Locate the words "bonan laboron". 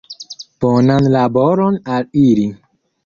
0.63-1.77